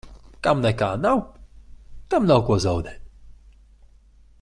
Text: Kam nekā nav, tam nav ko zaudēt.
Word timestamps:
Kam 0.45 0.63
nekā 0.65 0.87
nav, 1.01 1.21
tam 2.15 2.27
nav 2.33 2.43
ko 2.49 2.61
zaudēt. 2.67 3.07